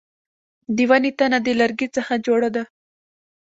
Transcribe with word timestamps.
د 0.75 0.77
ونې 0.89 1.11
تنه 1.19 1.39
د 1.45 1.49
لرګي 1.59 1.87
څخه 1.95 2.13
جوړه 2.25 2.49
ده 2.55 2.63